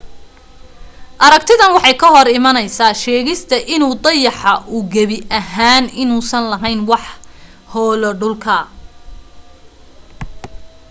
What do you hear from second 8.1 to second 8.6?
dhulka